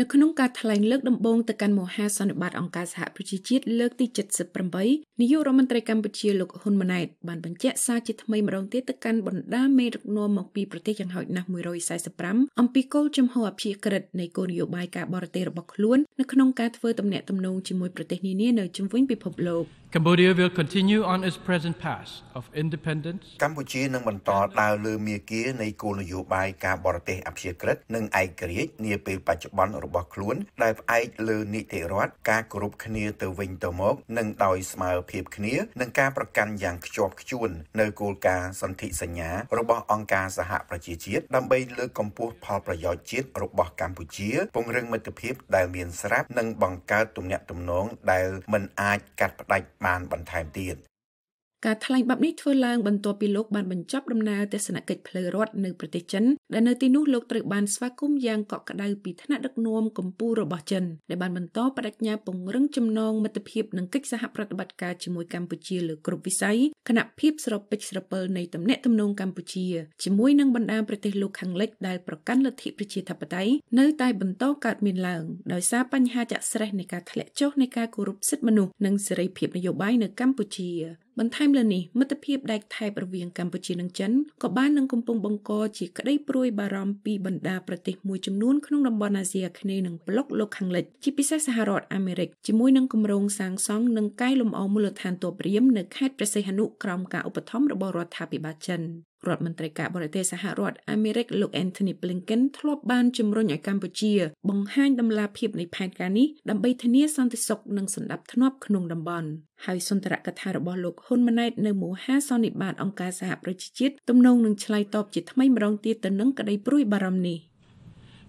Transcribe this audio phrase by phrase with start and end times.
[0.00, 4.06] នៅក្នុងការថ្លែងលើកដំបូងទៅកាន់មហាសន្និបាតអង្គការសហប្រជាជាតិលើកទី
[4.62, 11.48] 78នាយករដ្ឋមន្ត្រីកម្ពុជាលោកហ៊ុនម៉ាណែតបានបញ្ជាក់សារជាថ្មីម្ដងទៀតទៅកាន់បណ្ដាមេដឹកនាំមកពីប្រទេសយ៉ាងហោចណាស់
[12.02, 19.64] 145អំពីគោលជំហរអព្យាក្រឹតនៃគោលនយោបាយការបរទេសរបស់ខ្លួននៅក្នុងការធ្វើទំនាក់ទំនងជាមួយប្រទេសនានានៅជុំវិញពិភពលោក
[19.96, 50.76] Cambodia will continue on its present path of independence កម្ពុជានឹងបន្តដើរលើមាគ៌ានៃគោលនយោបាយការបរទេសអព្យាក្រឹតនិងឯករាជ្យនាពេលបច្ចុប្បន្នរបស់ខ្លួន ដែលផ្អែកលើនីតិរដ្ឋការគោរពគ្នាទៅវិញទៅមកនិងដោយស្មើភាពគ្នានិងការប្រកាន់យ៉ាងខ្ជាប់ខ្ជួននៅគោលការណ៍សន្ធិសញ្ញា របស់អង្គការសហប្រជាជាតិដើម្បីលើកកម្ពស់ផលប្រយោជន៍ជាតិរបស់កម្ពុជា ពង្រឹងមិត្តភាពដែលមានស្រាប់និងបង្កើតទំនាក់ទំនងដែលមិនអាចកាត់ផ្ដាច់បានបន្ថែមទៀត
[51.66, 66.58] ការថ្លែងបែបនេះធ្វើឡើងបន្ទាប់ពីលោកបានបញ្ចប់ដំណើរទស្សនកិច្ចផ្លូវរដ្ឋនៅប្រទេសចិនដែលនៅទីនោះលោកត្រូវបានស្វាគមន៍យ៉ាងកក់ក្ដៅពីថ្នាក់ដឹកនាំកម្ពុជារបស់ចិនដែលបានបន្តបដិញ្ញាពង្រឹងចំណងមិត្តភាពនិងកិច្ចសហប្រតិបត្តិការជាមួយកម្ពុជាលើគ្រប់វិស័យ
[66.88, 69.66] គណៈភាពស្រពេចស្រពិលនៃទំនាក់ទំនងកម្ពុជា
[70.04, 80.72] ជាមួយនឹងបណ្ដាប្រទេសលោកខាងលិចដែលប្រកាន់លទ្ធិប្រជាធិបតេយ្យនៅតែបន្តកើតមានឡើងដោយសារបញ្ហាចាក់ស្រេះនៃការធ្លាក់ចុះនៃការគោរពសិទ្ធិមនុស្សនិងសេរីភាពនយោបាយនៅកម្ពុជា
[81.20, 98.82] បន្ថែមលើនេះមិត្តភាពដែកថែបរវាងកម្ពុជានិងចិនក៏បាននឹងកំពុងបង្កជាក្តីព្រួយបារម្ភពីបណ្ដាប្រទេសមួយចំនួនក្នុងតំបន់អាស៊ីអាគ្នេយ៍និងប្លុកលោកខាងលិចជាពិសេសសហរដ្ឋអាមេរិកជាមួយនឹងគម្រោងសាងសង់និងកែលម្អមូលដ្ឋានទ័ពរៀមនៅខេត្តព្រះសីហនុក្រោមការឧបត្ថម្ភរបស់រដ្ឋាភិបាលចិន
[99.28, 104.12] រដ្ឋមន្ត្រីការបរទេសសហរដ្ឋអាមេរិកលោក Anthony Blinken ធ្លាប់បានជំរុញឲ្យកម្ពុជា
[104.48, 109.28] បង្ហាញដំណាភាពនៃផែនការនេះដើម្បីធានាសន្តិសុខនិងសន្តិភាពក្នុងតំបន់
[109.66, 117.38] ហើយសន្ទរកថារបស់លោកហ៊ុនម៉ាណែតនៅមហាសន្និបាតអង្គការសហប្រជាជាតិទំនងនឹងឆ្លើយតបជាថ្មីម្ដងទៀតទៅនឹងក្តីព្រួយបារម្ភនេះ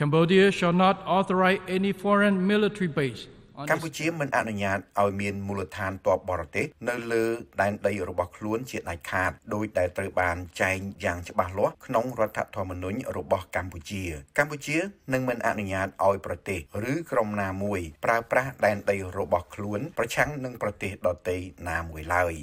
[0.00, 3.22] Cambodia shall not authorize any foreign military base
[3.70, 7.24] កម្ពុជាមិនអនុញ្ញាតឲ្យមានមូលដ្ឋានទ័ពបរទេសនៅលើ
[7.60, 14.04] ដែនដីរបស់ខ្លួនជាដាច់ខាតដោយដែលត្រូវបានចែងយ៉ាងច្បាស់លាស់ក្នុងរដ្ឋធម្មនុញ្ញរបស់កម្ពុជា
[14.38, 14.76] កម្ពុជា
[15.12, 16.60] នឹងមិនអនុញ្ញាតឲ្យប្រទេស
[16.90, 21.36] ឬក្រុមណាមួយប្រើប្រាស់ដែនដីរបស់ខ្លួន ប្រឆាំងនឹងប្រទេសដទៃ
[21.68, 22.34] ណាមួយឡើយ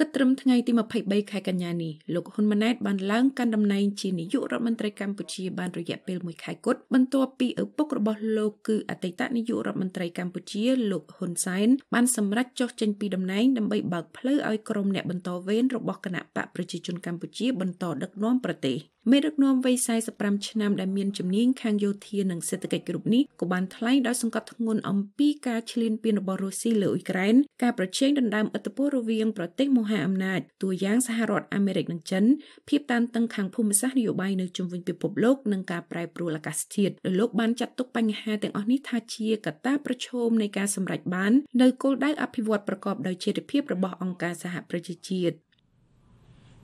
[0.00, 0.72] គិតត្រឹមថ្ងៃទី
[1.02, 18.78] 23ខែកញ្ញានេះលោកហ៊ុនម៉ាណែតបានឡើងកាន់តំណែងជានាយករដ្ឋមន្ត្រីកម្ពុជាបានរយៈពេល1ខែគត់បន្ទាប់ពីឪពុករបស់លោកគឺអតីតនាយករដ្ឋមន្ត្រីកម្ពុជាលោកហ៊ុនសែនបានសម្រេចចុះចេញពីតំណែងដើម្បីបើកផ្លូវឲ្យក្រុមអ្នកបន្តវេនរបស់គណៈបកប្រជាជនកម្ពុជាបន្តដឹកនាំប្រទេស។
[19.10, 19.76] មេដឹកនាំវ័យ
[20.12, 32.24] 45ឆ្នាំដែលមានជំនាញខាងយោធានិងសេដ្ឋកិច្ចគ្រប់នេះក៏បានថ្លែងដោយសង្កត់ធ្ងន់អំពីការឈ្លានពានរបស់រុស្ស៊ីលើអ៊ុយក្រែនការប្រជែងដណ្ដើមឥទ្ធិពលរវាងប្រទេសមហាអំណាចតួយ៉ាងសហរដ្ឋអាមេរិកនិងចិន
[32.68, 45.36] ភាពតានតឹងខាងភូមិសាស្ត្រនយោបាយនៅជុំវិញពិភពលោកនិងការប្រែប្រួលអាកាសធាតុដោយលោកបានចាត់ទុកបញ្ហាទាំងអស់នេះថាជាកត្តាប្រឈមនៃការសម្រេចបាននៅគោលដៅអភិវឌ្ឍប្រកបដោយចីរភាពរបស់អង្គការសហប្រជាជាតិ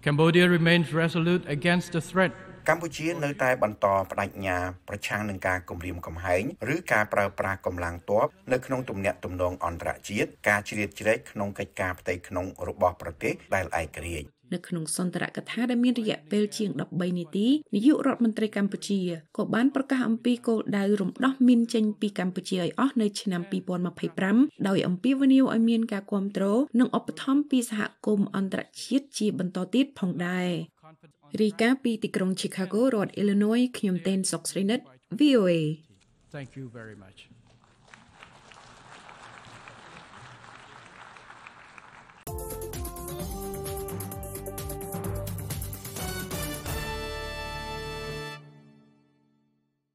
[0.06, 2.32] Cambodia remains resolute against the threat
[2.69, 6.43] កម្ពុជានៅតែបន្តបដិញ្ញាប្រឆាំងនឹងការគំរាមកំហែង
[6.75, 19.00] ឬការប្រើប្រាស់កម្លាំងទ័ពនៅក្នុងទំនាក់ទំនងអន្តរជាតិការជ្រៀតជ្រែកក្នុងកិច្ចការផ្ទៃក្នុងរបស់ប្រទេសដែលឯករាជ្យនៅក្នុងសន្ទរកថាដែលមានរយៈពេលជាង13នាទីនាយករដ្ឋមន្ត្រីកម្ពុជា
[19.37, 23.43] ក៏បានប្រកាសអំពីគោលដៅរំដោះមីនចេញពីកម្ពុជាឲ្យអស់នៅឆ្នាំ
[24.04, 30.50] 2025ដោយអំពាវនាវឲ្យមានការគ្រប់គ្រងនិងឧបត្ថម្ភពីសហគមន៍អន្តរជាតិជាបន្តទៀតផងដែរ
[31.38, 34.80] រីកាពីទីក្រុង Chicago រដ្ឋ Illinois ខ្ញុំតេនសុកស្រីនិត
[35.18, 35.52] VOA
[36.34, 37.18] Thank you very much